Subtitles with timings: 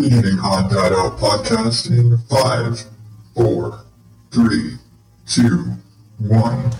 [0.00, 2.84] Out podcast in five,
[3.34, 3.80] four,
[4.30, 4.76] three,
[5.26, 5.72] two,
[6.18, 6.70] one.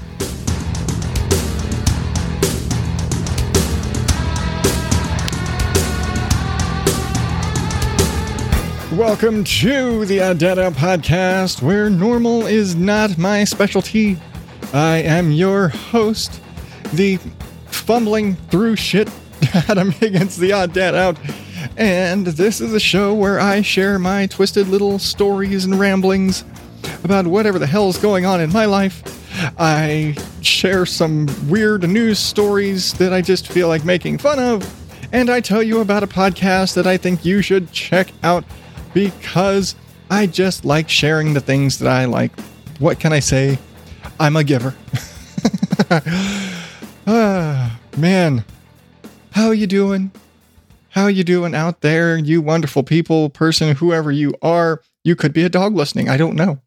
[8.96, 14.16] Welcome to the uh, Odd Dad Out podcast, where normal is not my specialty.
[14.72, 16.40] I am your host,
[16.92, 17.16] the
[17.66, 19.10] fumbling through shit
[19.68, 21.18] Adam Higgins, the uh, Odd Dad Out.
[21.78, 26.44] And this is a show where I share my twisted little stories and ramblings
[27.04, 29.00] about whatever the hell's going on in my life.
[29.60, 34.68] I share some weird news stories that I just feel like making fun of.
[35.12, 38.42] And I tell you about a podcast that I think you should check out
[38.92, 39.76] because
[40.10, 42.32] I just like sharing the things that I like.
[42.80, 43.56] What can I say?
[44.18, 44.74] I'm a giver.
[47.06, 48.44] ah, man,
[49.30, 50.10] how are you doing?
[50.90, 54.82] How you doing out there, you wonderful people, person, whoever you are?
[55.04, 56.08] You could be a dog listening.
[56.08, 56.60] I don't know.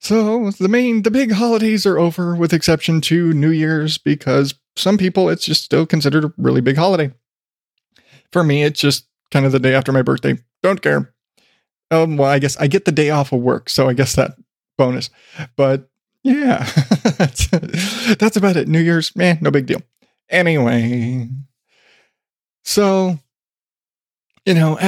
[0.00, 4.98] So the main, the big holidays are over, with exception to New Year's, because some
[4.98, 7.12] people it's just still considered a really big holiday.
[8.32, 10.36] For me, it's just kind of the day after my birthday.
[10.62, 11.14] Don't care.
[11.90, 14.32] Um, well, I guess I get the day off of work, so I guess that
[14.76, 15.08] bonus.
[15.56, 15.88] But
[16.22, 16.64] yeah,
[17.16, 17.48] that's,
[18.16, 18.68] that's about it.
[18.68, 19.80] New Year's, man, no big deal.
[20.28, 21.28] Anyway,
[22.64, 23.18] so
[24.46, 24.78] you know,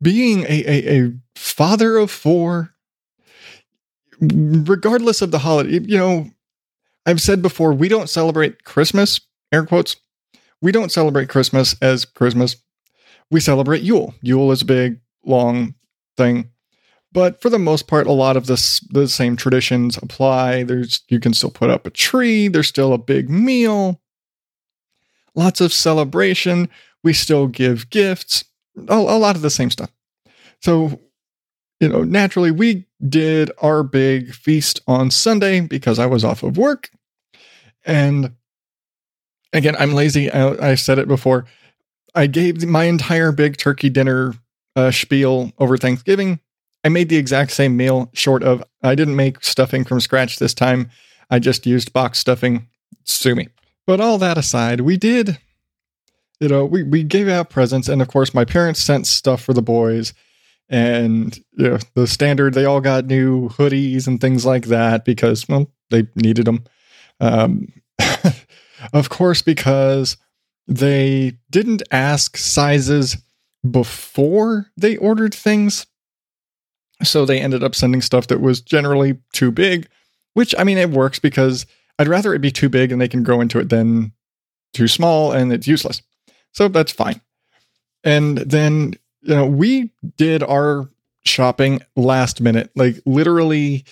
[0.00, 2.74] being a, a, a father of four,
[4.20, 6.30] regardless of the holiday, you know,
[7.06, 9.20] I've said before, we don't celebrate Christmas,
[9.52, 9.96] air quotes.
[10.62, 12.56] We don't celebrate Christmas as Christmas.
[13.30, 14.14] We celebrate Yule.
[14.22, 15.74] Yule is a big, long
[16.16, 16.50] thing.
[17.12, 20.64] But for the most part, a lot of this the same traditions apply.
[20.64, 24.00] There's you can still put up a tree, there's still a big meal,
[25.34, 26.68] lots of celebration.
[27.02, 28.44] We still give gifts,
[28.88, 29.90] a, a lot of the same stuff.
[30.60, 31.00] So,
[31.80, 36.56] you know, naturally, we did our big feast on Sunday because I was off of
[36.56, 36.90] work.
[37.84, 38.32] And
[39.52, 40.30] again, I'm lazy.
[40.30, 41.46] I, I said it before.
[42.14, 44.34] I gave my entire big turkey dinner
[44.76, 46.40] uh, spiel over Thanksgiving.
[46.84, 50.54] I made the exact same meal, short of I didn't make stuffing from scratch this
[50.54, 50.90] time.
[51.30, 52.68] I just used box stuffing.
[53.04, 53.48] Sue me.
[53.86, 55.38] But all that aside, we did,
[56.40, 57.88] you know, we, we gave out presents.
[57.88, 60.14] And of course, my parents sent stuff for the boys.
[60.68, 65.46] And you know, the standard, they all got new hoodies and things like that because,
[65.48, 66.64] well, they needed them.
[67.20, 67.72] Um,
[68.92, 70.16] of course, because
[70.66, 73.18] they didn't ask sizes
[73.68, 75.86] before they ordered things.
[77.02, 79.88] So they ended up sending stuff that was generally too big,
[80.32, 81.66] which I mean, it works because
[81.98, 84.12] I'd rather it be too big and they can grow into it than
[84.72, 86.02] too small and it's useless.
[86.52, 87.20] So that's fine.
[88.02, 90.88] And then, you know, we did our
[91.24, 92.70] shopping last minute.
[92.74, 93.84] Like literally,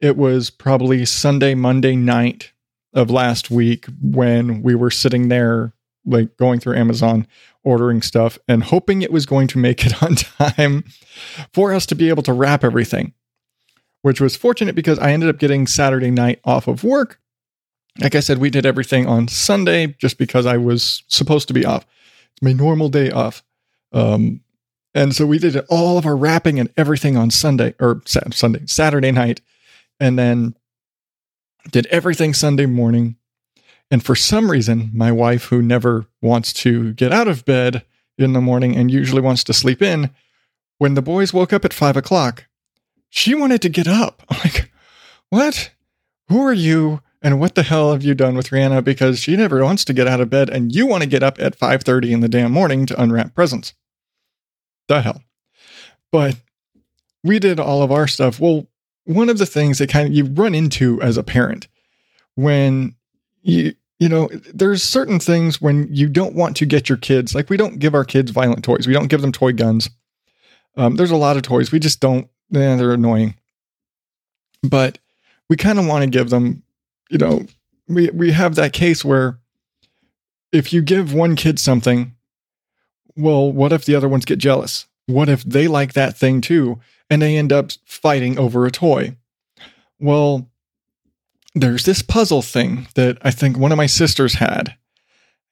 [0.00, 2.52] it was probably Sunday, Monday night
[2.94, 5.72] of last week when we were sitting there,
[6.04, 7.26] like going through Amazon,
[7.64, 10.84] ordering stuff and hoping it was going to make it on time
[11.52, 13.12] for us to be able to wrap everything,
[14.02, 17.20] which was fortunate because I ended up getting Saturday night off of work
[18.00, 21.64] like I said, we did everything on Sunday just because I was supposed to be
[21.64, 21.84] off.
[22.32, 23.42] It's my normal day off.
[23.92, 24.40] Um,
[24.94, 29.12] and so we did all of our wrapping and everything on Sunday or Sunday, Saturday
[29.12, 29.40] night,
[30.00, 30.54] and then
[31.70, 33.16] did everything Sunday morning.
[33.90, 37.84] And for some reason, my wife, who never wants to get out of bed
[38.16, 40.10] in the morning and usually wants to sleep in,
[40.78, 42.46] when the boys woke up at five o'clock,
[43.08, 44.22] she wanted to get up.
[44.30, 44.70] I'm like,
[45.30, 45.70] what?
[46.28, 47.00] Who are you?
[47.20, 48.84] And what the hell have you done with Rihanna?
[48.84, 51.40] Because she never wants to get out of bed, and you want to get up
[51.40, 53.74] at 5:30 in the damn morning to unwrap presents.
[54.86, 55.22] The hell.
[56.12, 56.36] But
[57.24, 58.38] we did all of our stuff.
[58.38, 58.68] Well,
[59.08, 61.66] one of the things that kind of you run into as a parent
[62.34, 62.94] when
[63.42, 67.48] you you know there's certain things when you don't want to get your kids like
[67.48, 69.88] we don't give our kids violent toys we don't give them toy guns
[70.76, 73.34] um, there's a lot of toys we just don't eh, they're annoying
[74.62, 74.98] but
[75.48, 76.62] we kind of want to give them
[77.08, 77.46] you know,
[77.88, 79.38] we we have that case where
[80.52, 82.14] if you give one kid something,
[83.16, 84.86] well, what if the other ones get jealous?
[85.06, 89.16] What if they like that thing too and they end up fighting over a toy?
[89.98, 90.48] Well,
[91.54, 94.76] there's this puzzle thing that I think one of my sisters had.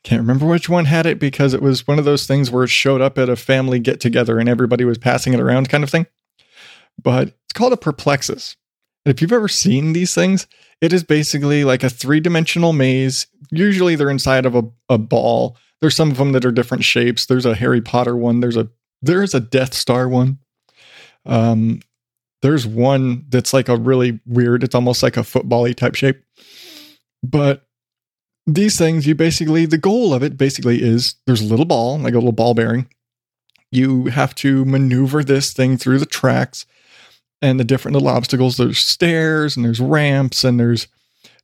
[0.05, 2.71] Can't remember which one had it because it was one of those things where it
[2.71, 5.91] showed up at a family get together and everybody was passing it around kind of
[5.91, 6.07] thing.
[7.03, 8.57] But it's called a perplexus.
[9.07, 10.49] And if you've ever seen these things,
[10.81, 13.29] it is basically like a three dimensional maze.
[13.53, 15.57] Usually they're inside of a, a ball.
[15.81, 17.27] There's some of them that are different shapes.
[17.27, 18.41] There's a Harry Potter one.
[18.41, 18.69] There's a
[19.03, 20.39] There's a Death Star one.
[21.25, 21.83] Um,
[22.43, 26.21] there's one that's like a really weird, it's almost like a football-y type shape.
[27.23, 27.65] But
[28.45, 32.15] these things, you basically, the goal of it basically is there's a little ball, like
[32.15, 32.89] a little ball bearing.
[33.71, 36.67] You have to maneuver this thing through the tracks
[37.43, 38.57] and the different little obstacles.
[38.57, 40.89] There's stairs and there's ramps and there's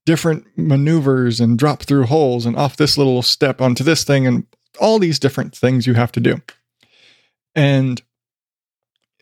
[0.04, 4.46] different maneuvers and drop through holes and off this little step onto this thing and
[4.80, 6.40] all these different things you have to do.
[7.54, 8.02] And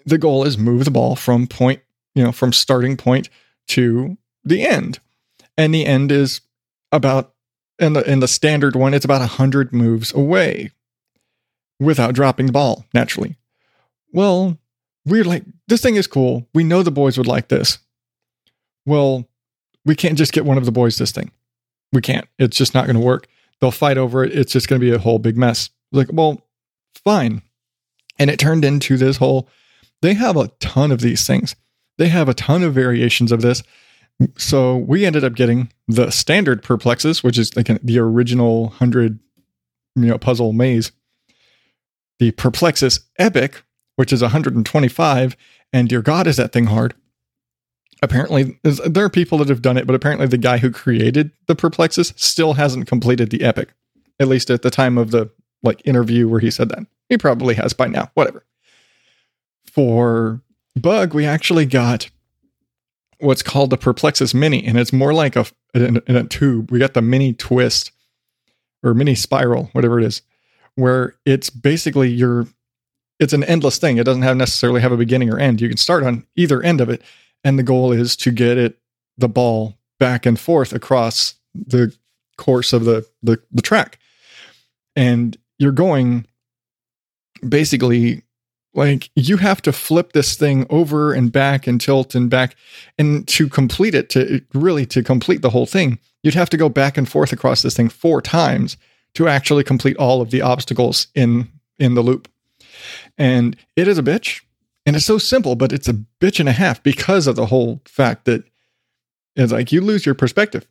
[0.07, 1.81] the goal is move the ball from point,
[2.15, 3.29] you know, from starting point
[3.69, 5.01] to the end.
[5.57, 6.41] And the end is
[6.93, 7.35] about
[7.79, 10.71] in the in the standard one, it's about a 100 moves away
[11.79, 13.37] without dropping the ball naturally.
[14.13, 14.59] Well,
[15.11, 16.49] we're like this thing is cool.
[16.55, 17.79] We know the boys would like this.
[18.87, 19.29] Well,
[19.85, 21.31] we can't just get one of the boys this thing.
[21.93, 22.27] We can't.
[22.39, 23.27] It's just not going to work.
[23.61, 24.33] They'll fight over it.
[24.33, 25.71] It's just going to be a whole big mess.
[25.93, 26.47] Like, well,
[27.05, 27.43] fine.
[28.19, 29.49] And it turned into this whole,
[30.03, 31.57] they have a ton of these things.
[31.99, 33.63] They have a ton of variations of this.
[34.37, 39.19] So we ended up getting the standard perplexus, which is like the original 100
[39.97, 40.93] you know, puzzle maze.
[42.19, 43.63] The perplexus epic,
[43.97, 45.37] which is 125.
[45.73, 46.95] And dear God, is that thing hard
[48.03, 51.55] apparently there are people that have done it, but apparently the guy who created the
[51.55, 53.71] Perplexus still hasn't completed the epic.
[54.19, 55.31] At least at the time of the
[55.63, 56.87] like interview where he said that.
[57.09, 58.11] He probably has by now.
[58.15, 58.45] Whatever.
[59.67, 60.41] For
[60.77, 62.11] Bug, we actually got
[63.19, 66.71] what's called the Perplexus Mini, and it's more like a in, in a tube.
[66.71, 67.93] We got the mini twist
[68.83, 70.23] or mini spiral, whatever it is,
[70.75, 72.47] where it's basically your
[73.21, 73.99] it's an endless thing.
[73.99, 75.61] It doesn't have necessarily have a beginning or end.
[75.61, 77.03] You can start on either end of it,
[77.45, 78.79] and the goal is to get it
[79.19, 81.95] the ball back and forth across the
[82.37, 83.99] course of the the, the track
[84.97, 86.27] and you're going
[87.47, 88.23] basically
[88.73, 92.57] like you have to flip this thing over and back and tilt and back
[92.99, 96.69] and to complete it to really to complete the whole thing you'd have to go
[96.69, 98.79] back and forth across this thing four times
[99.15, 101.47] to actually complete all of the obstacles in
[101.79, 102.27] in the loop
[103.21, 104.41] and it is a bitch
[104.87, 107.81] and it's so simple, but it's a bitch and a half because of the whole
[107.85, 108.43] fact that
[109.37, 110.67] it's like you lose your perspective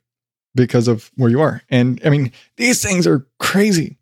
[0.55, 1.61] because of where you are.
[1.69, 3.97] And I mean, these things are crazy.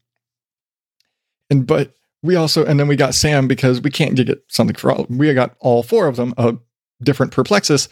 [1.50, 4.92] And but we also and then we got Sam because we can't get something for
[4.92, 5.06] all.
[5.10, 6.60] We got all four of them of
[7.04, 7.90] different perplexus.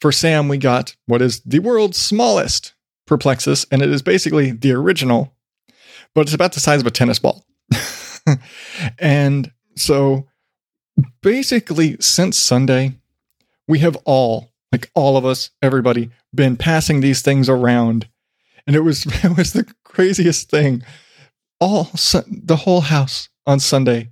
[0.00, 2.74] For Sam, we got what is the world's smallest
[3.06, 5.34] perplexus, and it is basically the original,
[6.14, 7.44] but it's about the size of a tennis ball.
[8.98, 10.26] and so
[11.22, 12.94] basically since Sunday,
[13.66, 18.08] we have all, like all of us, everybody, been passing these things around.
[18.66, 20.82] And it was it was the craziest thing.
[21.60, 24.10] All the whole house on Sunday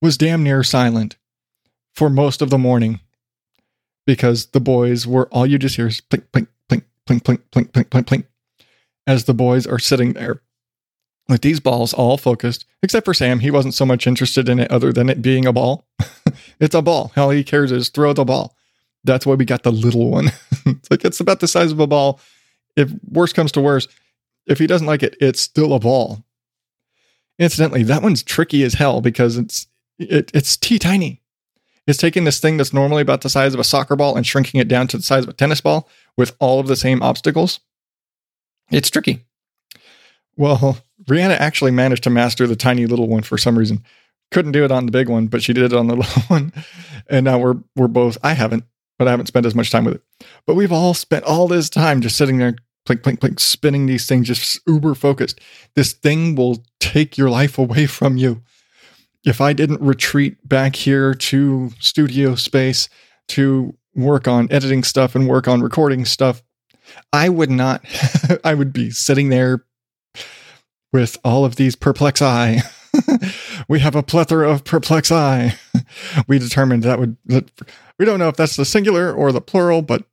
[0.00, 1.16] was damn near silent
[1.94, 3.00] for most of the morning
[4.06, 7.70] because the boys were all you just hear is plink plink plink plink plink plink
[7.70, 8.24] plink plink plink
[9.06, 10.40] as the boys are sitting there
[11.28, 13.40] with these balls all focused, except for Sam.
[13.40, 15.86] He wasn't so much interested in it other than it being a ball.
[16.60, 17.12] it's a ball.
[17.16, 18.56] All he cares is throw the ball.
[19.04, 20.26] That's why we got the little one.
[20.66, 22.20] it's like it's about the size of a ball.
[22.76, 23.88] If worse comes to worse,
[24.46, 26.24] if he doesn't like it, it's still a ball.
[27.38, 29.66] Incidentally, that one's tricky as hell because it's
[29.98, 31.22] it, it's tea tiny.
[31.86, 34.60] It's taking this thing that's normally about the size of a soccer ball and shrinking
[34.60, 37.60] it down to the size of a tennis ball with all of the same obstacles.
[38.70, 39.24] It's tricky.
[40.36, 43.82] Well, Brianna actually managed to master the tiny little one for some reason.
[44.30, 46.52] Couldn't do it on the big one, but she did it on the little one.
[47.08, 48.18] And now we're we're both.
[48.22, 48.64] I haven't,
[48.98, 50.02] but I haven't spent as much time with it.
[50.46, 54.06] But we've all spent all this time just sitting there, plink, plink, plink, spinning these
[54.06, 55.40] things, just uber focused.
[55.74, 58.42] This thing will take your life away from you.
[59.24, 62.88] If I didn't retreat back here to studio space
[63.28, 66.42] to work on editing stuff and work on recording stuff,
[67.12, 67.84] I would not.
[68.44, 69.64] I would be sitting there
[70.92, 72.60] with all of these perplexi.
[73.68, 75.54] we have a plethora of perplexi.
[76.28, 77.50] we determined that would, that,
[77.98, 80.04] we don't know if that's the singular or the plural, but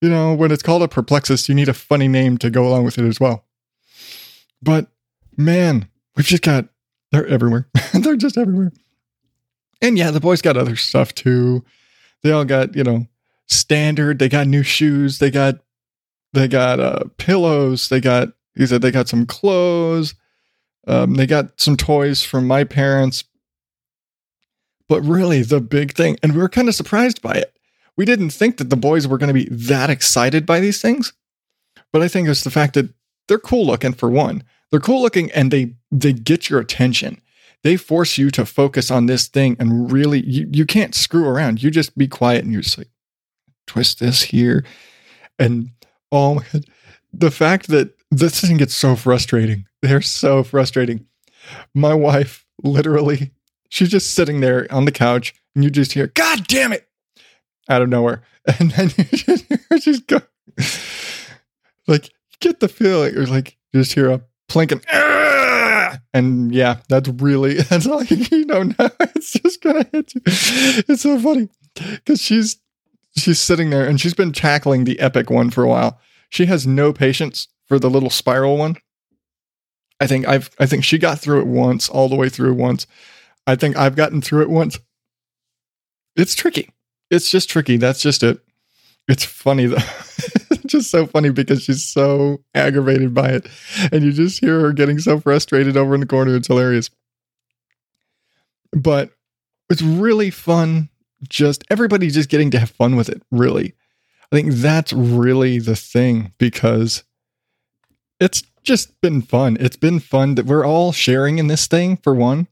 [0.00, 2.84] you know, when it's called a perplexus, you need a funny name to go along
[2.84, 3.44] with it as well.
[4.62, 4.88] But
[5.36, 6.68] man, we've just got,
[7.12, 7.68] they're everywhere.
[7.92, 8.72] they're just everywhere.
[9.82, 11.64] And yeah, the boys got other stuff too.
[12.22, 13.06] They all got, you know,
[13.46, 14.18] standard.
[14.18, 15.18] They got new shoes.
[15.18, 15.56] They got,
[16.32, 17.88] they got uh, pillows.
[17.88, 18.28] They got
[18.60, 20.14] he said they got some clothes.
[20.86, 23.24] Um, they got some toys from my parents.
[24.86, 27.56] But really, the big thing, and we were kind of surprised by it.
[27.96, 31.12] We didn't think that the boys were going to be that excited by these things.
[31.92, 32.92] But I think it's the fact that
[33.28, 34.44] they're cool looking for one.
[34.70, 37.22] They're cool looking and they they get your attention.
[37.62, 41.62] they force you to focus on this thing and really you, you can't screw around.
[41.62, 42.90] You just be quiet and you're just like
[43.66, 44.64] twist this here.
[45.38, 45.70] And
[46.10, 46.64] oh my god,
[47.12, 49.66] the fact that this thing gets so frustrating.
[49.82, 51.06] They're so frustrating.
[51.74, 53.30] My wife literally,
[53.68, 56.88] she's just sitting there on the couch and you just hear, God damn it,
[57.68, 58.22] out of nowhere.
[58.58, 59.04] And then you
[59.78, 60.10] just
[61.86, 67.54] like, get the feeling, or like, just hear a plinking, "Ah!" and yeah, that's really,
[67.60, 68.90] that's you, you know now.
[69.14, 70.22] It's just gonna hit you.
[70.24, 72.56] It's so funny because she's,
[73.16, 76.00] she's sitting there and she's been tackling the epic one for a while.
[76.30, 78.76] She has no patience for the little spiral one.
[80.00, 82.88] I think I've I think she got through it once, all the way through once.
[83.46, 84.80] I think I've gotten through it once.
[86.16, 86.70] It's tricky.
[87.12, 87.76] It's just tricky.
[87.76, 88.40] That's just it.
[89.06, 89.76] It's funny though.
[90.66, 93.46] just so funny because she's so aggravated by it.
[93.92, 96.34] And you just hear her getting so frustrated over in the corner.
[96.34, 96.90] It's hilarious.
[98.72, 99.12] But
[99.68, 100.88] it's really fun.
[101.28, 103.74] Just everybody just getting to have fun with it, really.
[104.32, 107.04] I think that's really the thing because
[108.20, 109.56] it's just been fun.
[109.58, 112.46] It's been fun that we're all sharing in this thing for one.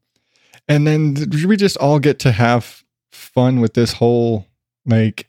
[0.67, 1.15] And then
[1.47, 4.47] we just all get to have fun with this whole
[4.87, 5.29] like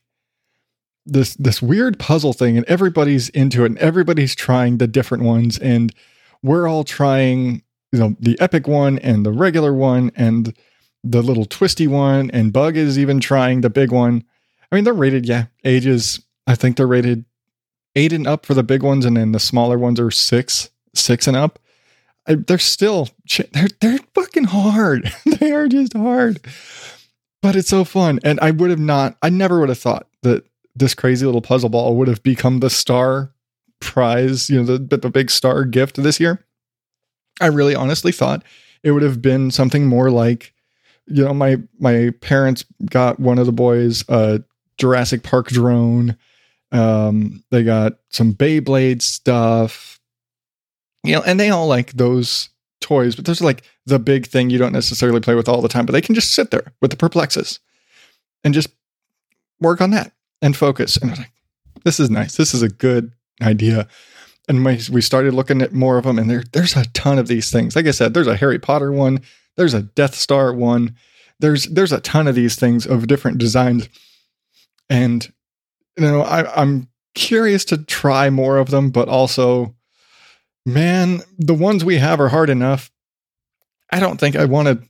[1.05, 5.57] this this weird puzzle thing and everybody's into it and everybody's trying the different ones
[5.57, 5.93] and
[6.43, 10.55] we're all trying you know the epic one and the regular one and
[11.03, 14.23] the little twisty one and bug is even trying the big one
[14.71, 17.25] i mean they're rated yeah ages i think they're rated
[17.95, 21.27] eight and up for the big ones and then the smaller ones are six six
[21.27, 21.59] and up.
[22.25, 23.09] They're still
[23.51, 25.11] they're they're fucking hard.
[25.25, 26.39] They are just hard.
[27.41, 28.19] But it's so fun.
[28.23, 31.69] And i would have not i never would have thought that this crazy little puzzle
[31.69, 33.33] ball would have become the star
[33.81, 36.45] prize you know the, the big star gift this year.
[37.41, 38.43] I really honestly thought
[38.83, 40.53] it would have been something more like
[41.07, 44.43] you know my my parents got one of the boys a
[44.77, 46.17] jurassic park drone
[46.71, 49.99] um they got some beyblade stuff.
[51.03, 52.49] You know and they all like those
[52.81, 55.67] toys but those are like the big thing you don't necessarily play with all the
[55.67, 57.59] time but they can just sit there with the perplexes
[58.43, 58.69] and just
[59.59, 60.97] work on that and focus.
[60.97, 61.31] And I was like
[61.85, 62.35] this is nice.
[62.35, 63.87] This is a good idea.
[64.47, 67.51] And we started looking at more of them and there there's a ton of these
[67.51, 67.75] things.
[67.75, 69.21] Like i said there's a harry potter one.
[69.55, 70.95] There's a death star one.
[71.39, 73.89] There's there's a ton of these things of different designs.
[74.89, 75.31] And
[75.99, 79.75] you know I, i'm curious to try more of them but also
[80.65, 82.91] man the ones we have are hard enough.
[83.91, 84.81] I don't think i want to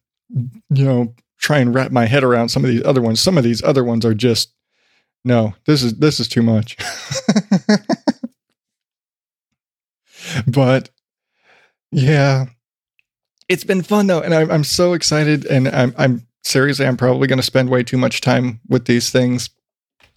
[0.69, 3.21] you know try and wrap my head around some of these other ones.
[3.21, 4.53] Some of these other ones are just
[5.23, 6.77] no this is this is too much.
[10.47, 10.89] But
[11.91, 12.45] yeah.
[13.47, 17.27] It's been fun though and I'm, I'm so excited and I'm, I'm seriously i'm probably
[17.27, 19.49] going to spend way too much time with these things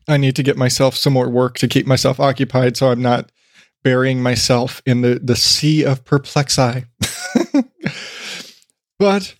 [0.09, 3.31] i need to get myself some more work to keep myself occupied so i'm not
[3.83, 6.85] burying myself in the, the sea of perplexi
[8.99, 9.35] but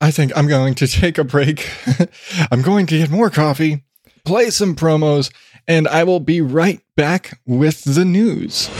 [0.00, 1.70] i think i'm going to take a break
[2.50, 3.84] i'm going to get more coffee
[4.24, 5.32] play some promos
[5.66, 8.70] and i will be right back with the news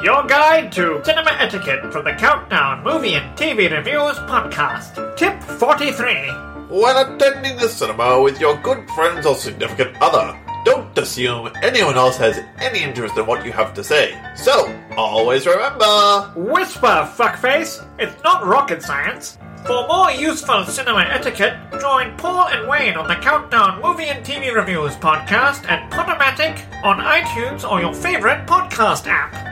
[0.00, 5.16] Your guide to cinema etiquette from the Countdown Movie and TV Reviews podcast.
[5.16, 6.57] Tip 43.
[6.68, 12.18] When attending the cinema with your good friends or significant other, don't assume anyone else
[12.18, 14.20] has any interest in what you have to say.
[14.36, 17.82] So, always remember Whisper, fuckface.
[17.98, 19.38] It's not rocket science.
[19.66, 24.54] For more useful cinema etiquette, join Paul and Wayne on the Countdown Movie and TV
[24.54, 29.48] Reviews podcast at Podomatic on iTunes or your favorite podcast app.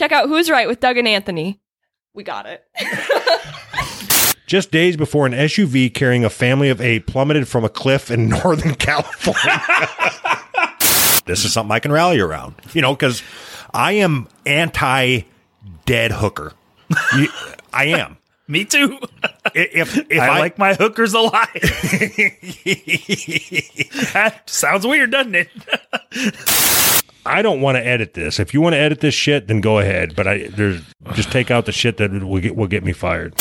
[0.00, 1.60] Check out Who's Right with Doug and Anthony.
[2.14, 2.64] We got it.
[4.46, 8.26] Just days before an SUV carrying a family of eight plummeted from a cliff in
[8.30, 9.60] Northern California.
[11.26, 13.22] this is something I can rally around, you know, because
[13.74, 15.24] I am anti
[15.84, 16.54] dead hooker.
[17.14, 17.28] You-
[17.70, 18.16] I am.
[18.48, 18.98] Me too.
[19.54, 21.46] If, if I, like my hookers alive.
[24.14, 25.50] that sounds weird, doesn't it?
[27.30, 28.40] I don't want to edit this.
[28.40, 30.16] If you want to edit this shit, then go ahead.
[30.16, 30.82] But I there's
[31.14, 33.34] just take out the shit that will get will get me fired.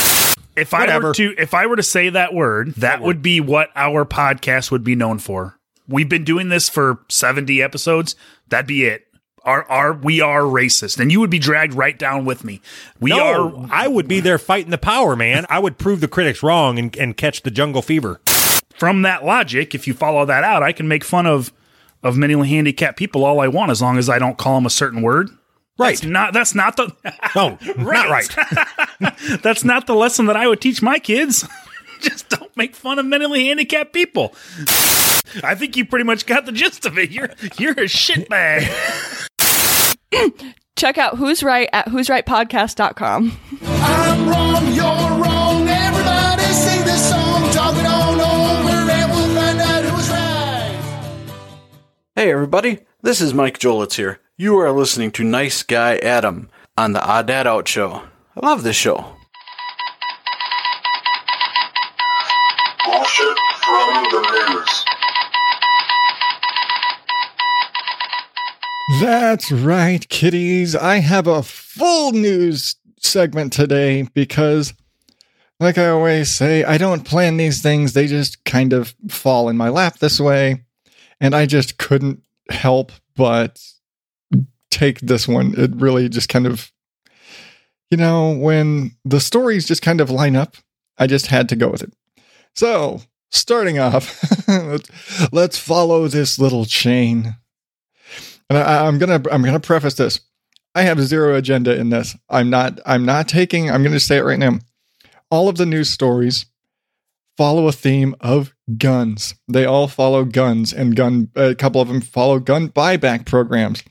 [0.55, 1.07] If I Whatever.
[1.07, 4.71] were to if I were to say that word, that would be what our podcast
[4.71, 5.57] would be known for.
[5.87, 8.15] We've been doing this for 70 episodes.
[8.49, 9.07] That'd be it.
[9.43, 12.61] are are we are racist, and you would be dragged right down with me.
[12.99, 13.67] We no, are.
[13.71, 15.45] I would be there fighting the power, man.
[15.49, 18.21] I would prove the critics wrong and, and catch the jungle fever.
[18.75, 21.51] From that logic, if you follow that out, I can make fun of
[22.03, 24.69] of mentally handicapped people all I want, as long as I don't call them a
[24.69, 25.29] certain word.
[25.77, 25.95] Right.
[25.97, 26.93] That's not that's not the
[27.35, 28.35] No, not right.
[29.43, 31.47] that's not the lesson that I would teach my kids.
[32.01, 34.33] Just don't make fun of mentally handicapped people.
[35.43, 37.11] I think you pretty much got the gist of it.
[37.11, 38.67] You're you're a shitbag.
[40.75, 43.37] Check out Who's Right at who's right podcast.com.
[43.61, 45.28] I'm wrong, you're wrong.
[52.19, 54.19] Hey everybody, this is Mike Jolitz here.
[54.35, 58.03] You are listening to Nice Guy Adam on the Odd Dad Out Show.
[58.35, 59.15] I love this show.
[62.83, 64.85] Bullshit from the news.
[68.99, 70.75] That's right, kiddies.
[70.75, 74.73] I have a full news segment today because,
[75.61, 77.93] like I always say, I don't plan these things.
[77.93, 80.65] They just kind of fall in my lap this way.
[81.21, 83.61] And I just couldn't help but
[84.71, 85.53] take this one.
[85.57, 86.71] It really just kind of,
[87.91, 90.55] you know, when the stories just kind of line up,
[90.97, 91.93] I just had to go with it.
[92.55, 94.47] So, starting off,
[95.31, 97.35] let's, follow this little chain.
[98.49, 100.19] And I, I'm gonna I'm gonna preface this.
[100.75, 102.15] I have zero agenda in this.
[102.29, 103.69] I'm not I'm not taking.
[103.69, 104.59] I'm gonna say it right now.
[105.29, 106.45] All of the news stories
[107.39, 109.33] follow a theme of guns.
[109.47, 111.29] They all follow guns, and gun.
[111.37, 113.81] A couple of them follow gun buyback programs.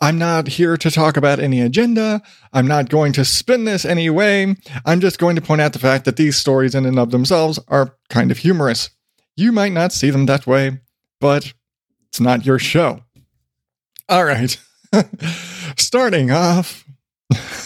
[0.00, 2.20] I'm not here to talk about any agenda.
[2.52, 4.56] I'm not going to spin this any way.
[4.84, 7.60] I'm just going to point out the fact that these stories, in and of themselves,
[7.68, 8.90] are kind of humorous.
[9.36, 10.80] You might not see them that way,
[11.20, 11.52] but
[12.08, 13.04] it's not your show.
[14.08, 14.60] All right.
[15.78, 16.84] Starting off,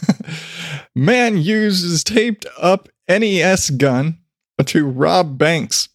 [0.94, 4.18] man uses taped up NES gun
[4.62, 5.88] to rob banks.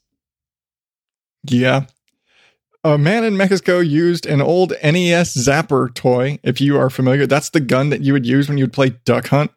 [1.46, 1.86] Yeah.
[2.84, 6.40] A man in Mexico used an old NES Zapper toy.
[6.44, 8.92] If you are familiar, that's the gun that you would use when you would play
[9.06, 9.52] Duck Hunt.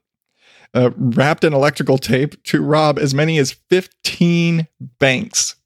[0.75, 4.67] Uh, wrapped in electrical tape to rob as many as 15
[4.99, 5.57] banks.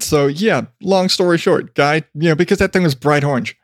[0.00, 3.56] So, yeah, long story short, guy, you know, because that thing was bright orange.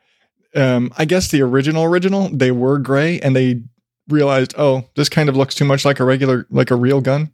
[0.54, 3.62] Um, I guess the original original, they were gray and they
[4.08, 7.32] realized, oh, this kind of looks too much like a regular, like a real gun.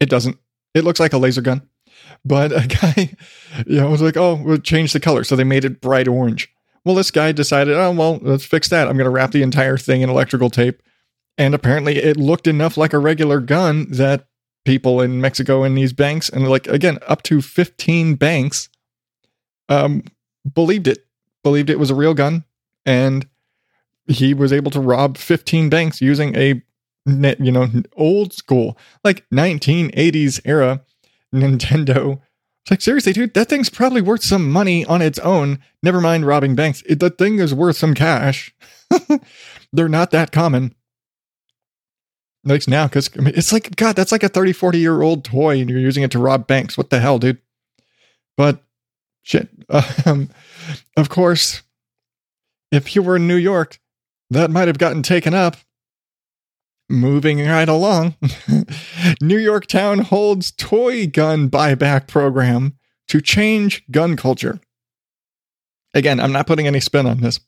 [0.00, 0.38] It doesn't.
[0.74, 1.68] It looks like a laser gun.
[2.24, 3.16] But a guy,
[3.66, 5.24] you know, was like, oh, we'll change the color.
[5.24, 6.48] So they made it bright orange.
[6.84, 8.86] Well, this guy decided, oh, well, let's fix that.
[8.86, 10.82] I'm going to wrap the entire thing in electrical tape.
[11.38, 14.26] And apparently it looked enough like a regular gun that
[14.64, 18.68] people in Mexico in these banks, and like, again, up to 15 banks,
[19.68, 20.04] um,
[20.52, 21.06] believed it,
[21.42, 22.44] believed it was a real gun.
[22.84, 23.28] And
[24.06, 26.62] he was able to rob 15 banks using a,
[27.06, 30.82] you know, old school, like 1980s era
[31.34, 32.20] Nintendo.
[32.64, 35.60] It's like, seriously, dude, that thing's probably worth some money on its own.
[35.82, 36.82] Never mind robbing banks.
[36.86, 38.52] It, the thing is worth some cash.
[39.72, 40.74] They're not that common.
[42.44, 45.24] Like now, because I mean, it's like, God, that's like a 30, 40 year old
[45.24, 46.76] toy and you're using it to rob banks.
[46.76, 47.40] What the hell, dude?
[48.36, 48.62] But
[49.22, 49.48] shit.
[50.06, 50.30] Um,
[50.96, 51.62] of course,
[52.70, 53.80] if you were in New York,
[54.30, 55.56] that might have gotten taken up.
[56.88, 58.14] Moving right along,
[59.20, 64.60] New York Town holds toy gun buyback program to change gun culture.
[65.94, 67.40] Again, I'm not putting any spin on this.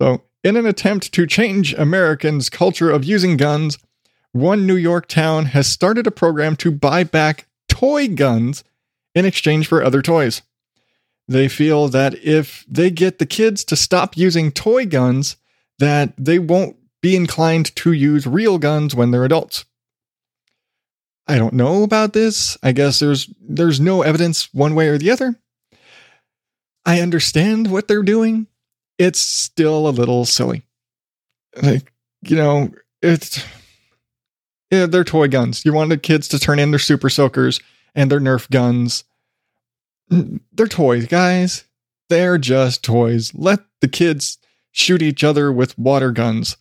[0.00, 3.78] So, in an attempt to change Americans' culture of using guns,
[4.32, 8.64] one New York town has started a program to buy back toy guns
[9.14, 10.42] in exchange for other toys.
[11.26, 15.36] They feel that if they get the kids to stop using toy guns,
[15.78, 19.64] that they won't be inclined to use real guns when they're adults.
[21.26, 22.56] I don't know about this.
[22.62, 25.36] I guess there's there's no evidence one way or the other.
[26.86, 28.46] I understand what they're doing.
[28.96, 30.62] It's still a little silly.
[31.62, 33.44] Like, you know, it's
[34.70, 35.64] yeah, they're toy guns.
[35.64, 37.60] You want the kids to turn in their super soakers
[37.94, 39.04] and their Nerf guns.
[40.08, 41.64] They're toys, guys.
[42.08, 43.34] They're just toys.
[43.34, 44.38] Let the kids
[44.72, 46.56] shoot each other with water guns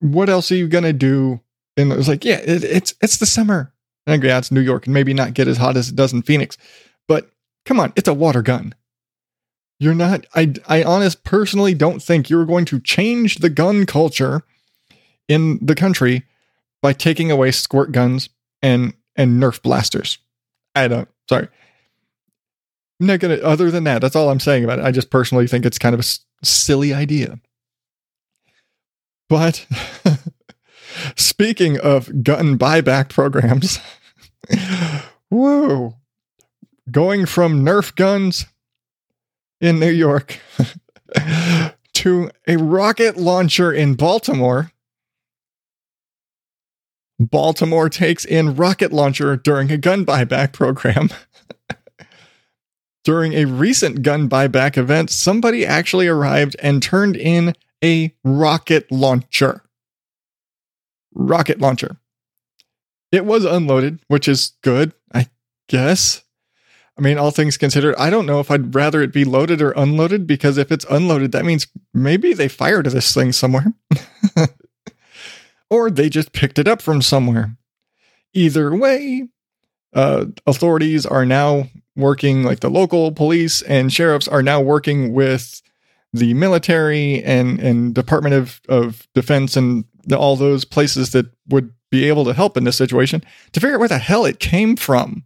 [0.00, 1.40] what else are you gonna do?
[1.76, 3.72] And it was like, yeah, it, it's it's the summer.
[4.06, 6.22] And yeah, it's New York and maybe not get as hot as it does in
[6.22, 6.56] Phoenix,
[7.06, 7.30] but
[7.64, 8.74] come on, it's a water gun.
[9.78, 10.26] You're not.
[10.34, 14.42] I I honest personally don't think you're going to change the gun culture
[15.28, 16.24] in the country
[16.82, 18.28] by taking away squirt guns
[18.62, 20.18] and and Nerf blasters.
[20.74, 21.08] I don't.
[21.28, 21.48] Sorry.
[23.00, 23.36] I'm not gonna.
[23.36, 24.84] Other than that, that's all I'm saying about it.
[24.84, 27.40] I just personally think it's kind of a silly idea.
[29.30, 29.64] But
[31.16, 33.78] speaking of gun buyback programs,
[35.30, 35.94] whoa,
[36.90, 38.46] going from Nerf guns
[39.60, 40.40] in New York
[41.94, 44.72] to a rocket launcher in Baltimore.
[47.20, 51.08] Baltimore takes in rocket launcher during a gun buyback program.
[53.04, 59.62] during a recent gun buyback event, somebody actually arrived and turned in a rocket launcher.
[61.12, 61.96] Rocket launcher.
[63.12, 65.26] It was unloaded, which is good, I
[65.68, 66.22] guess.
[66.96, 69.72] I mean, all things considered, I don't know if I'd rather it be loaded or
[69.72, 73.72] unloaded because if it's unloaded, that means maybe they fired this thing somewhere.
[75.70, 77.56] or they just picked it up from somewhere.
[78.34, 79.28] Either way,
[79.94, 85.62] uh, authorities are now working, like the local police and sheriffs are now working with
[86.12, 92.08] the military and, and Department of, of Defense and all those places that would be
[92.08, 95.24] able to help in this situation to figure out where the hell it came from.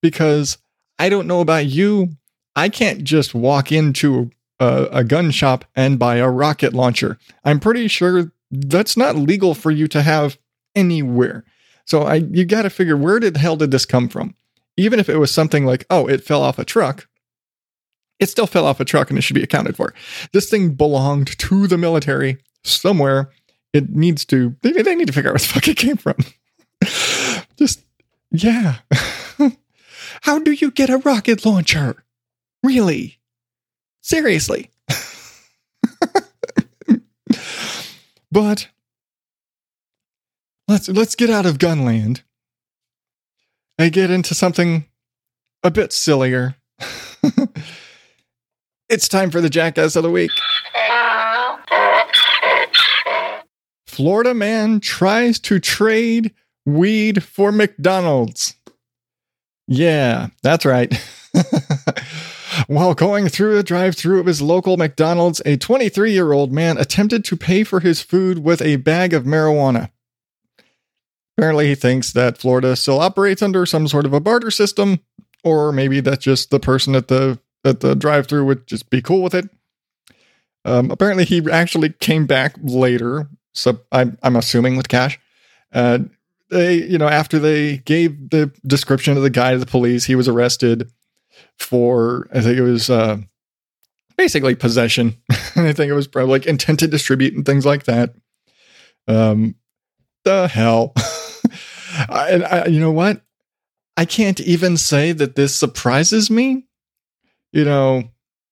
[0.00, 0.58] Because
[0.98, 2.10] I don't know about you,
[2.56, 7.18] I can't just walk into a, a gun shop and buy a rocket launcher.
[7.44, 10.38] I'm pretty sure that's not legal for you to have
[10.74, 11.44] anywhere.
[11.86, 14.34] So I you got to figure where did the hell did this come from?
[14.76, 17.06] Even if it was something like, oh, it fell off a truck,
[18.20, 19.92] it still fell off a truck and it should be accounted for.
[20.32, 23.30] This thing belonged to the military somewhere.
[23.72, 26.16] It needs to, they, they need to figure out where the fuck it came from.
[27.56, 27.84] Just,
[28.30, 28.76] yeah.
[30.22, 32.04] How do you get a rocket launcher?
[32.62, 33.18] Really?
[34.00, 34.70] Seriously?
[38.30, 38.68] but
[40.68, 42.22] let's let's get out of gunland
[43.78, 44.86] and get into something
[45.62, 46.56] a bit sillier.
[48.94, 50.30] It's time for the jackass of the week.
[53.88, 56.32] Florida man tries to trade
[56.64, 58.54] weed for McDonald's.
[59.66, 60.94] Yeah, that's right.
[62.68, 66.78] While going through the drive through of his local McDonald's, a 23 year old man
[66.78, 69.90] attempted to pay for his food with a bag of marijuana.
[71.36, 75.00] Apparently, he thinks that Florida still operates under some sort of a barter system,
[75.42, 79.02] or maybe that's just the person at the at the drive through would just be
[79.02, 79.48] cool with it.
[80.64, 85.18] Um, apparently, he actually came back later, so I'm, I'm assuming with cash.
[85.72, 86.00] Uh,
[86.50, 90.14] they, you know, after they gave the description of the guy to the police, he
[90.14, 90.90] was arrested
[91.58, 93.18] for, I think it was uh,
[94.16, 95.16] basically possession.
[95.30, 98.14] I think it was probably like intent to distribute and things like that.
[99.06, 99.56] Um,
[100.24, 100.94] the hell.
[102.08, 103.22] and I, you know what?
[103.96, 106.66] I can't even say that this surprises me,
[107.54, 108.10] you know,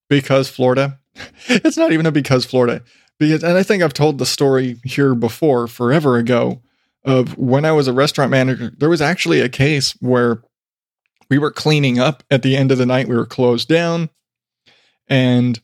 [0.09, 0.99] because Florida.
[1.49, 2.83] It's not even a because Florida.
[3.19, 6.63] Because, and I think I've told the story here before, forever ago,
[7.05, 8.73] of when I was a restaurant manager.
[8.77, 10.43] There was actually a case where
[11.29, 13.09] we were cleaning up at the end of the night.
[13.09, 14.09] We were closed down,
[15.09, 15.61] and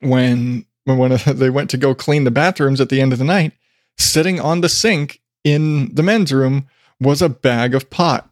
[0.00, 3.52] when when they went to go clean the bathrooms at the end of the night,
[3.96, 6.68] sitting on the sink in the men's room
[7.00, 8.28] was a bag of pot.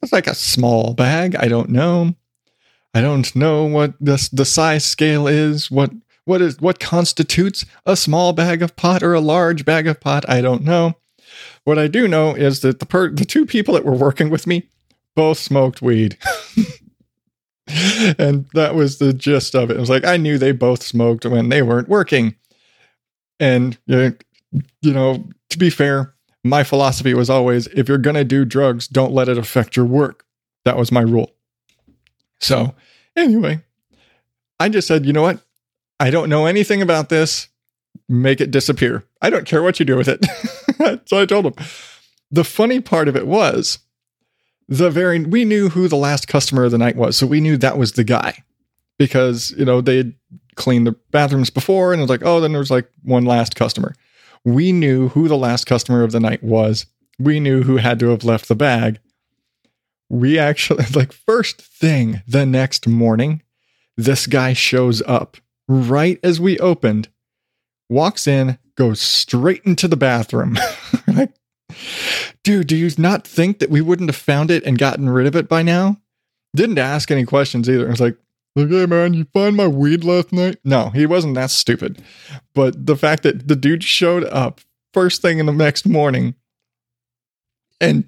[0.00, 1.34] It's like a small bag.
[1.36, 2.14] I don't know.
[2.94, 5.70] I don't know what the the size scale is.
[5.70, 5.90] What
[6.24, 10.24] what is what constitutes a small bag of pot or a large bag of pot?
[10.28, 10.94] I don't know.
[11.64, 14.46] What I do know is that the per- the two people that were working with
[14.46, 14.68] me
[15.14, 16.16] both smoked weed.
[18.18, 19.76] and that was the gist of it.
[19.76, 22.36] It was like I knew they both smoked when they weren't working.
[23.40, 24.10] And uh,
[24.82, 28.86] you know, to be fair, my philosophy was always if you're going to do drugs,
[28.86, 30.24] don't let it affect your work.
[30.64, 31.32] That was my rule.
[32.40, 32.74] So,
[33.16, 33.60] anyway,
[34.58, 35.40] I just said, you know what?
[36.00, 37.48] I don't know anything about this.
[38.08, 39.04] Make it disappear.
[39.22, 40.24] I don't care what you do with it.
[41.08, 41.54] so I told him.
[42.30, 43.78] The funny part of it was
[44.68, 47.56] the very we knew who the last customer of the night was, so we knew
[47.56, 48.42] that was the guy
[48.98, 50.14] because you know they had
[50.56, 53.56] cleaned the bathrooms before, and it was like, oh, then there was like one last
[53.56, 53.94] customer.
[54.44, 56.86] We knew who the last customer of the night was.
[57.18, 58.98] We knew who had to have left the bag.
[60.08, 63.42] We actually like first thing the next morning,
[63.96, 65.36] this guy shows up
[65.68, 67.08] right as we opened,
[67.88, 70.58] walks in, goes straight into the bathroom.
[71.06, 71.32] like,
[72.42, 75.36] dude, do you not think that we wouldn't have found it and gotten rid of
[75.36, 75.98] it by now?
[76.54, 77.86] Didn't ask any questions either.
[77.86, 78.16] I was like,
[78.58, 80.58] okay, man, you find my weed last night?
[80.64, 82.02] No, he wasn't that stupid.
[82.54, 84.60] But the fact that the dude showed up
[84.92, 86.34] first thing in the next morning
[87.80, 88.04] and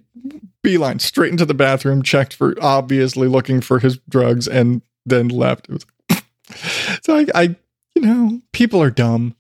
[0.67, 5.69] beeline straight into the bathroom, checked for obviously looking for his drugs, and then left.
[5.69, 5.87] It was
[7.03, 7.43] so I, I,
[7.95, 9.37] you know, people are dumb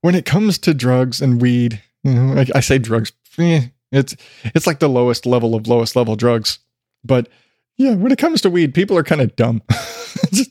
[0.00, 1.80] when it comes to drugs and weed.
[2.02, 3.12] You know, I, I say drugs.
[3.38, 6.58] eh, it's it's like the lowest level of lowest level drugs.
[7.04, 7.28] But
[7.76, 9.62] yeah, when it comes to weed, people are kind of dumb.
[10.32, 10.50] Just,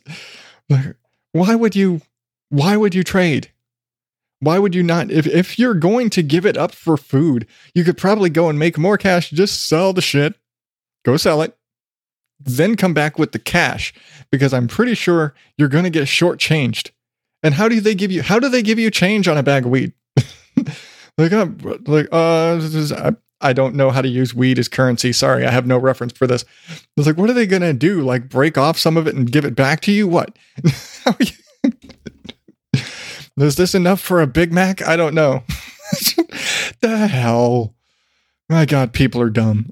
[1.33, 1.99] why would you?
[2.47, 3.51] Why would you trade?
[4.43, 5.09] Why would you not?
[5.09, 8.59] If if you're going to give it up for food, you could probably go and
[8.59, 9.29] make more cash.
[9.29, 10.35] Just sell the shit,
[11.05, 11.57] go sell it,
[12.39, 13.93] then come back with the cash
[14.31, 16.91] because I'm pretty sure you're going to get shortchanged.
[17.41, 18.21] And how do they give you?
[18.21, 19.93] How do they give you change on a bag of weed?
[21.17, 21.47] like, uh,
[21.85, 25.13] like, uh, I, don't know how to use weed as currency.
[25.13, 26.45] Sorry, I have no reference for this.
[26.97, 28.01] It's like, what are they going to do?
[28.01, 30.07] Like, break off some of it and give it back to you?
[30.07, 30.37] What?
[33.37, 34.85] is this enough for a Big Mac?
[34.87, 35.43] I don't know.
[36.81, 37.73] the hell?
[38.49, 39.69] My God, people are dumb.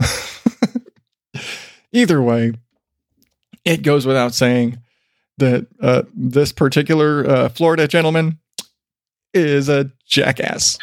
[1.92, 2.54] Either way,
[3.66, 4.80] it goes without saying
[5.38, 8.40] that uh, this particular uh, Florida gentleman
[9.34, 10.78] is a jackass.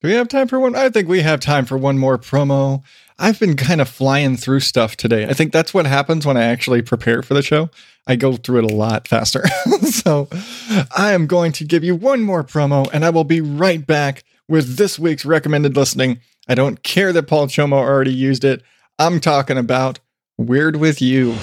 [0.00, 0.76] Do we have time for one?
[0.76, 2.82] I think we have time for one more promo.
[3.18, 5.26] I've been kind of flying through stuff today.
[5.26, 7.70] I think that's what happens when I actually prepare for the show.
[8.06, 9.46] I go through it a lot faster.
[9.82, 10.28] so
[10.96, 14.24] I am going to give you one more promo and I will be right back
[14.48, 16.20] with this week's recommended listening.
[16.48, 18.62] I don't care that Paul Csomo already used it.
[18.98, 20.00] I'm talking about
[20.36, 21.36] Weird with You.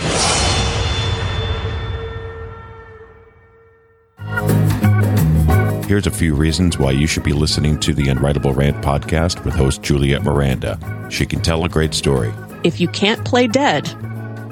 [5.91, 9.53] Here's a few reasons why you should be listening to the Unwritable Rant podcast with
[9.53, 10.79] host Juliet Miranda.
[11.09, 12.33] She can tell a great story.
[12.63, 13.93] If you can't play dead,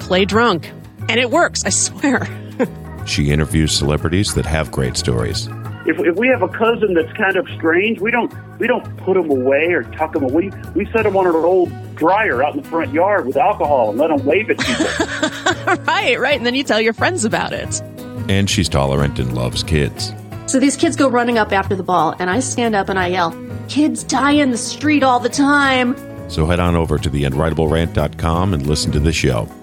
[0.02, 0.70] play drunk.
[1.08, 2.28] And it works, I swear.
[3.06, 5.48] She interviews celebrities that have great stories.
[5.86, 9.16] If, if we have a cousin that's kind of strange, we don't we don't put
[9.16, 10.52] him away or tuck him away.
[10.76, 13.98] We set him on an old dryer out in the front yard with alcohol and
[13.98, 15.86] let him wave at people.
[15.86, 16.38] right, right.
[16.38, 17.82] And then you tell your friends about it.
[18.30, 20.14] And she's tolerant and loves kids.
[20.50, 23.10] So these kids go running up after the ball, and I stand up and I
[23.10, 23.36] yell,
[23.68, 25.96] Kids die in the street all the time.
[26.28, 29.44] So head on over to the unwritablerant.com and listen to the show.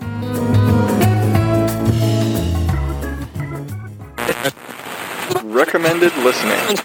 [5.45, 6.79] Recommended listening.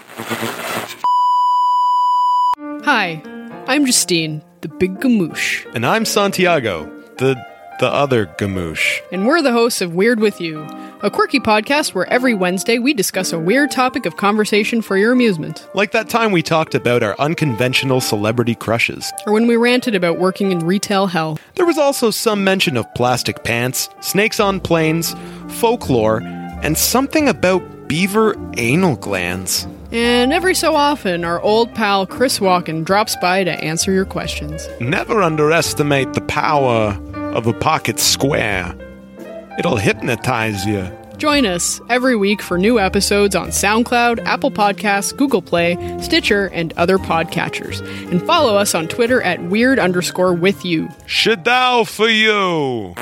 [2.84, 3.22] Hi,
[3.68, 6.86] I'm Justine, the big gamoosh, And I'm Santiago,
[7.18, 7.36] the
[7.78, 9.00] the other gamoosh.
[9.12, 10.64] and we're the hosts of Weird With You,
[11.02, 15.10] a quirky podcast where every Wednesday we discuss a weird topic of conversation for your
[15.10, 15.66] amusement.
[15.74, 19.12] Like that time we talked about our unconventional celebrity crushes.
[19.26, 21.40] Or when we ranted about working in retail hell.
[21.56, 25.16] There was also some mention of plastic pants, snakes on planes,
[25.48, 26.22] folklore,
[26.62, 29.66] and something about beaver anal glands.
[29.90, 34.68] And every so often, our old pal Chris Walken drops by to answer your questions.
[34.80, 36.96] Never underestimate the power
[37.34, 38.74] of a pocket square.
[39.58, 40.90] It'll hypnotize you.
[41.18, 46.72] Join us every week for new episodes on SoundCloud, Apple Podcasts, Google Play, Stitcher, and
[46.72, 47.80] other podcatchers.
[48.10, 50.88] And follow us on Twitter at weird underscore with you.
[51.06, 52.94] Shadow for you!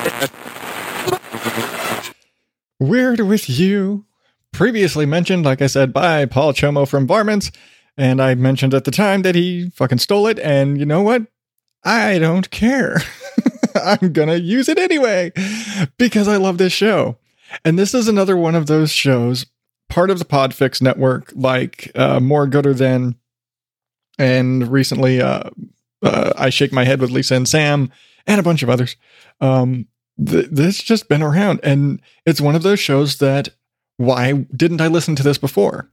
[2.79, 4.05] Weird with You.
[4.53, 7.53] Previously mentioned, like I said, by Paul Csomo from Varmints.
[7.97, 10.39] And I mentioned at the time that he fucking stole it.
[10.39, 11.23] And you know what?
[11.85, 13.03] I don't care.
[14.03, 15.33] I'm going to use it anyway
[15.99, 17.19] because I love this show.
[17.65, 19.47] And this is another one of those shows,
[19.89, 23.17] part of the Podfix network, like uh, More Gooder Than,
[24.19, 25.51] and recently uh,
[26.03, 27.91] uh, I Shake My Head with Lisa and Sam,
[28.27, 28.97] and a bunch of others.
[29.41, 29.87] Um,
[30.25, 31.61] th- this just been around.
[31.63, 33.49] And it's one of those shows that
[33.97, 35.91] why didn't I listen to this before?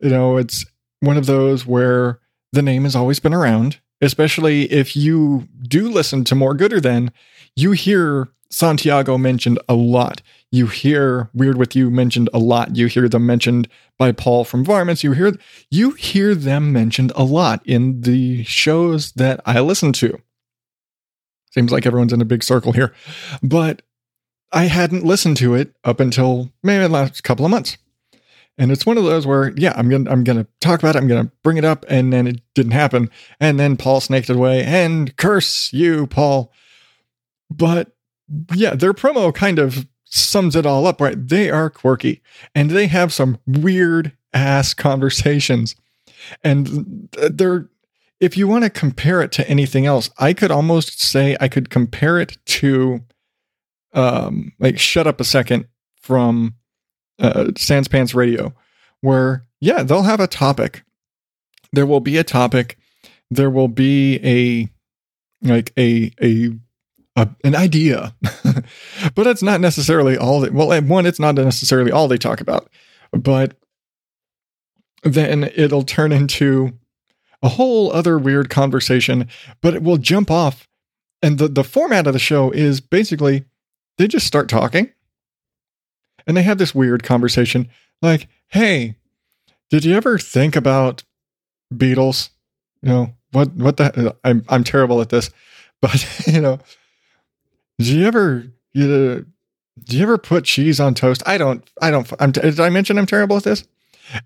[0.00, 0.64] You know, it's
[1.00, 2.20] one of those where
[2.52, 7.12] the name has always been around, especially if you do listen to More Gooder Than,
[7.56, 10.22] you hear Santiago mentioned a lot.
[10.50, 12.76] You hear Weird With You mentioned a lot.
[12.76, 15.04] You hear them mentioned by Paul from Varmints.
[15.04, 15.32] You hear
[15.70, 20.18] you hear them mentioned a lot in the shows that I listen to.
[21.52, 22.92] Seems like everyone's in a big circle here.
[23.42, 23.82] But
[24.52, 27.76] I hadn't listened to it up until maybe the last couple of months.
[28.58, 31.08] And it's one of those where, yeah, I'm gonna I'm gonna talk about it, I'm
[31.08, 33.10] gonna bring it up, and then it didn't happen.
[33.40, 36.52] And then Paul snaked it away, and curse you, Paul.
[37.50, 37.92] But
[38.54, 41.16] yeah, their promo kind of sums it all up, right?
[41.28, 42.22] They are quirky
[42.54, 45.76] and they have some weird ass conversations.
[46.44, 47.68] And they're
[48.18, 51.70] if you want to compare it to anything else, I could almost say I could
[51.70, 53.00] compare it to
[53.92, 55.66] um like shut up a second
[56.00, 56.54] from
[57.20, 58.54] uh Sans Pants Radio
[59.00, 60.82] where yeah, they'll have a topic.
[61.72, 62.78] There will be a topic.
[63.30, 64.68] There will be a
[65.46, 66.50] like a a
[67.16, 68.14] a, an idea,
[69.14, 70.40] but it's not necessarily all.
[70.40, 72.70] They, well, one, it's not necessarily all they talk about,
[73.12, 73.56] but
[75.02, 76.72] then it'll turn into
[77.42, 79.28] a whole other weird conversation.
[79.60, 80.66] But it will jump off,
[81.22, 83.44] and the the format of the show is basically
[83.98, 84.90] they just start talking,
[86.26, 87.68] and they have this weird conversation
[88.02, 88.96] like, "Hey,
[89.70, 91.04] did you ever think about
[91.72, 92.30] Beatles?
[92.82, 93.52] You know what?
[93.52, 94.16] What the?
[94.24, 95.30] I'm I'm terrible at this,
[95.80, 96.58] but you know,
[97.78, 99.26] did you ever you
[99.84, 101.22] do you ever put cheese on toast?
[101.26, 101.68] I don't.
[101.80, 102.10] I don't.
[102.20, 103.64] I'm, did I mention I'm terrible at this?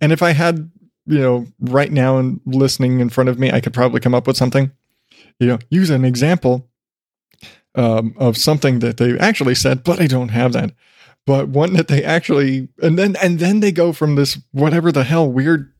[0.00, 0.70] And if I had
[1.06, 4.26] you know right now and listening in front of me, I could probably come up
[4.26, 4.72] with something.
[5.38, 6.68] You know, use an example
[7.74, 10.72] um, of something that they actually said, but I don't have that.
[11.26, 15.04] But one that they actually, and then and then they go from this whatever the
[15.04, 15.72] hell weird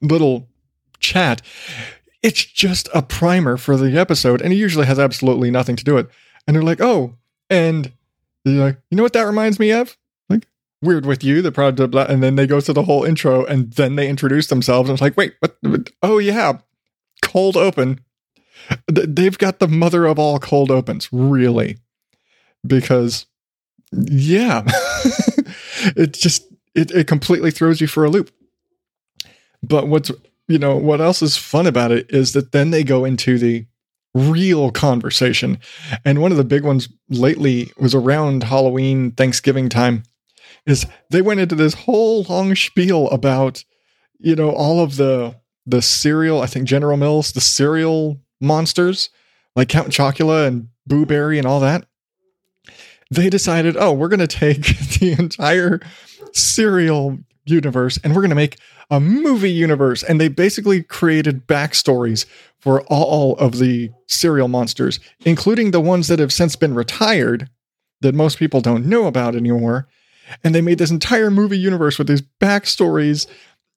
[0.00, 0.48] little
[0.98, 1.42] chat.
[2.22, 5.94] It's just a primer for the episode, and it usually has absolutely nothing to do
[5.94, 6.06] with.
[6.06, 6.12] it.
[6.46, 7.14] And they're like, oh,
[7.50, 7.92] and
[8.44, 9.96] they're like, you know what that reminds me of?
[10.30, 10.46] Like
[10.80, 13.72] weird with you, the product, blah, and then they go to the whole intro, and
[13.74, 16.58] then they introduce themselves, and it's like, wait, what- Oh yeah,
[17.22, 18.00] cold open.
[18.90, 21.76] They've got the mother of all cold opens, really,
[22.66, 23.26] because
[23.92, 24.62] yeah,
[25.96, 28.30] it just it, it completely throws you for a loop.
[29.62, 30.10] But what's
[30.46, 33.66] you know what else is fun about it is that then they go into the
[34.14, 35.58] real conversation,
[36.04, 40.02] and one of the big ones lately was around Halloween, Thanksgiving time.
[40.66, 43.64] Is they went into this whole long spiel about
[44.18, 46.42] you know all of the the cereal.
[46.42, 49.10] I think General Mills, the cereal monsters
[49.56, 51.87] like Count Chocula and Boo Berry and all that
[53.10, 54.62] they decided, oh, we're going to take
[54.98, 55.80] the entire
[56.32, 58.58] cereal universe and we're going to make
[58.90, 60.02] a movie universe.
[60.02, 62.26] And they basically created backstories
[62.60, 67.48] for all of the cereal monsters, including the ones that have since been retired
[68.00, 69.88] that most people don't know about anymore.
[70.44, 73.26] And they made this entire movie universe with these backstories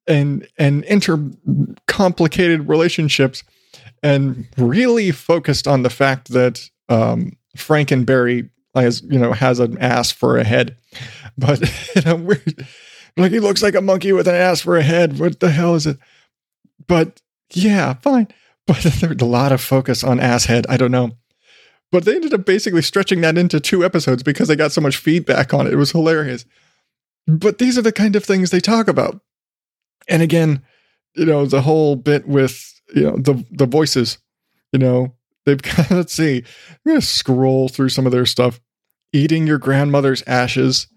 [0.08, 3.44] and and intercomplicated relationships
[4.04, 9.78] and really focused on the fact that um, Franken Berry has you know has an
[9.80, 10.78] ass for a head,
[11.38, 11.62] but
[11.96, 12.68] in a weird,
[13.18, 15.20] like he looks like a monkey with an ass for a head.
[15.20, 15.98] What the hell is it?
[16.88, 18.28] But yeah, fine.
[18.68, 20.66] But there's a lot of focus on ass head.
[20.70, 21.12] I don't know.
[21.92, 24.96] But they ended up basically stretching that into two episodes because they got so much
[24.96, 25.74] feedback on it.
[25.74, 26.46] It was hilarious.
[27.28, 29.20] But these are the kind of things they talk about.
[30.08, 30.62] And again,
[31.16, 34.18] you know, the whole bit with, you know, the the voices,
[34.72, 35.14] you know,
[35.45, 36.43] they've got let's see.
[36.69, 38.60] I'm gonna scroll through some of their stuff.
[39.13, 40.88] Eating your grandmother's ashes.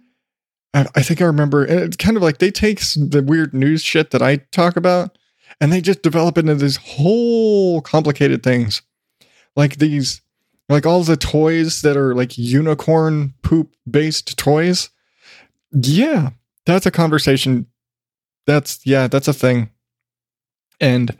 [0.73, 3.83] I, I think I remember and it's kind of like they take the weird news
[3.83, 5.17] shit that I talk about
[5.61, 8.83] and they just develop into these whole complicated things.
[9.57, 10.21] Like these
[10.69, 14.91] like all the toys that are like unicorn poop based toys.
[15.73, 16.31] Yeah,
[16.67, 17.67] that's a conversation.
[18.47, 19.71] That's yeah, that's a thing.
[20.81, 21.17] And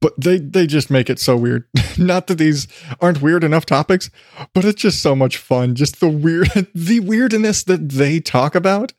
[0.00, 1.64] but they they just make it so weird.
[1.98, 2.68] Not that these
[3.00, 4.10] aren't weird enough topics,
[4.54, 5.74] but it's just so much fun.
[5.74, 8.92] Just the weird the weirdness that they talk about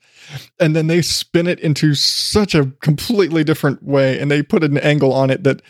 [0.58, 4.78] and then they spin it into such a completely different way and they put an
[4.78, 5.62] angle on it that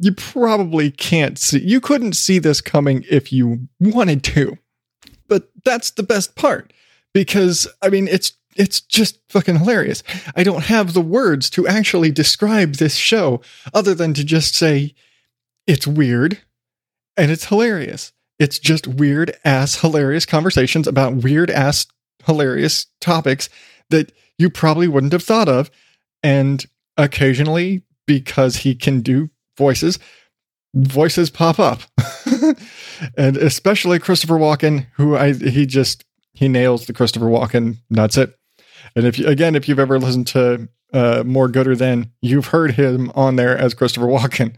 [0.00, 1.60] you probably can't see.
[1.60, 4.56] You couldn't see this coming if you wanted to.
[5.26, 6.72] But that's the best part
[7.12, 10.02] because I mean it's it's just fucking hilarious.
[10.34, 13.40] I don't have the words to actually describe this show
[13.72, 14.94] other than to just say
[15.66, 16.38] it's weird
[17.16, 18.12] and it's hilarious.
[18.38, 21.86] It's just weird ass hilarious conversations about weird ass
[22.24, 23.48] hilarious topics
[23.90, 25.70] that you probably wouldn't have thought of
[26.22, 26.66] and
[26.96, 29.98] occasionally because he can do voices
[30.74, 31.80] voices pop up
[33.16, 38.37] and especially christopher walken who i he just he nails the christopher walken that's it
[38.98, 42.72] and if you again if you've ever listened to uh more gooder than you've heard
[42.72, 44.54] him on there as christopher walken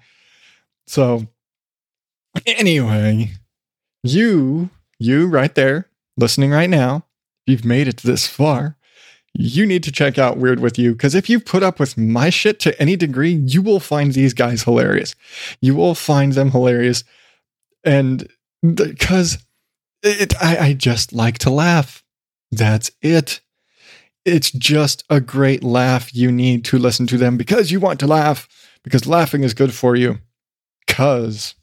[0.86, 1.26] so
[2.46, 3.30] anyway
[4.02, 7.04] you you right there listening right now
[7.46, 8.76] you've made it this far
[9.34, 12.30] you need to check out Weird With You because if you put up with my
[12.30, 15.14] shit to any degree, you will find these guys hilarious.
[15.60, 17.04] You will find them hilarious.
[17.84, 18.28] And
[18.74, 19.38] because
[20.04, 22.02] I, I just like to laugh.
[22.50, 23.40] That's it.
[24.24, 26.14] It's just a great laugh.
[26.14, 28.48] You need to listen to them because you want to laugh,
[28.82, 30.18] because laughing is good for you.
[30.86, 31.54] Because,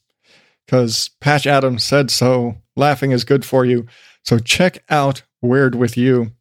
[0.66, 2.58] because Patch Adams said so.
[2.76, 3.86] Laughing is good for you.
[4.24, 6.32] So check out Weird With You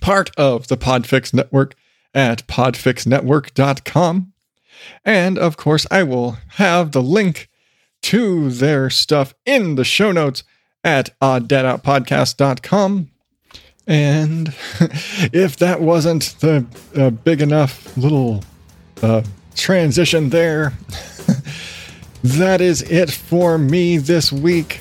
[0.00, 1.74] part of the Podfix Network
[2.12, 4.32] at podfixnetwork.com.
[5.04, 7.48] And of course, I will have the link
[8.02, 10.44] to their stuff in the show notes
[10.82, 13.10] at odddadoutpodcast.com.
[13.86, 14.48] And
[15.32, 16.64] if that wasn't the
[16.96, 18.42] uh, big enough little
[19.02, 19.22] uh,
[19.54, 20.72] transition there,
[22.22, 24.80] that is it for me this week.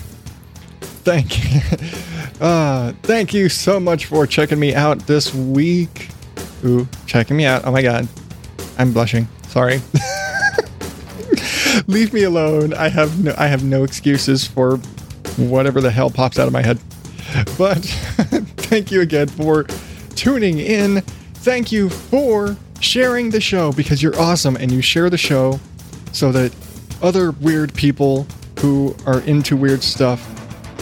[1.03, 1.59] Thank you.
[2.39, 6.09] Uh, thank you so much for checking me out this week.
[6.63, 7.65] Ooh, checking me out.
[7.65, 8.07] Oh my god.
[8.77, 9.27] I'm blushing.
[9.49, 9.81] Sorry.
[11.87, 12.73] Leave me alone.
[12.73, 14.77] I have no I have no excuses for
[15.37, 16.79] whatever the hell pops out of my head.
[17.57, 17.83] But
[18.73, 19.65] thank you again for
[20.15, 21.01] tuning in.
[21.45, 25.59] Thank you for sharing the show because you're awesome and you share the show
[26.11, 26.51] so that
[26.99, 28.25] other weird people
[28.61, 30.27] who are into weird stuff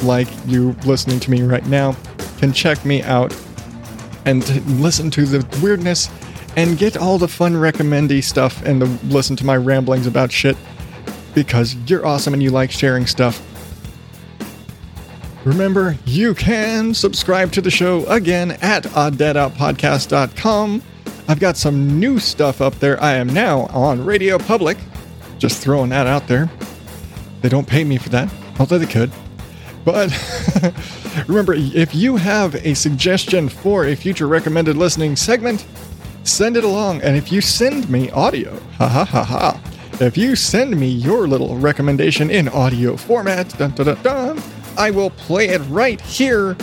[0.05, 1.93] like you listening to me right now
[2.37, 3.35] can check me out
[4.23, 4.47] and
[4.79, 6.09] listen to the weirdness
[6.55, 10.55] and get all the fun recommendy stuff and to listen to my ramblings about shit
[11.35, 13.45] because you're awesome and you like sharing stuff.
[15.43, 20.83] Remember, you can subscribe to the show again at odddadoutpodcast.com.
[21.27, 23.01] I've got some new stuff up there.
[23.01, 24.77] I am now on Radio Public.
[25.39, 26.47] Just throwing that out there.
[27.41, 29.11] They don't pay me for that, although they could.
[29.83, 30.11] But
[31.27, 35.65] remember, if you have a suggestion for a future recommended listening segment,
[36.23, 37.01] send it along.
[37.01, 39.59] And if you send me audio, ha ha ha ha,
[39.99, 44.43] if you send me your little recommendation in audio format, dun, dun, dun,
[44.77, 46.55] I will play it right here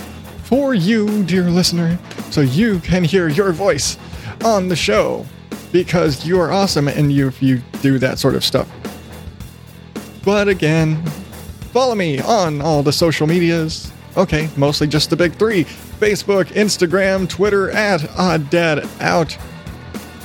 [0.45, 1.99] for you, dear listener,
[2.31, 3.99] so you can hear your voice
[4.45, 5.27] on the show
[5.73, 8.69] because you are awesome and you, you do that sort of stuff.
[10.25, 11.05] But again,
[11.73, 13.93] follow me on all the social medias.
[14.17, 19.39] Okay, mostly just the big three Facebook, Instagram, Twitter at OddDadOut.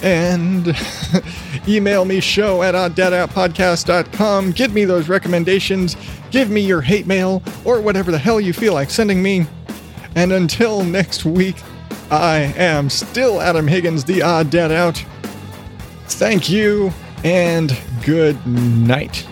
[0.03, 0.75] And
[1.67, 4.51] email me show at odddadoutpodcast.com.
[4.51, 5.95] Give me those recommendations.
[6.29, 9.47] Give me your hate mail or whatever the hell you feel like sending me.
[10.15, 11.55] And until next week,
[12.11, 15.03] I am still Adam Higgins, the Odd Dad Out.
[16.05, 16.91] Thank you
[17.23, 19.25] and good night.